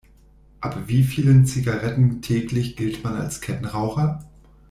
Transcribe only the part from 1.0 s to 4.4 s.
vielen Zigaretten täglich gilt man als Kettenraucher?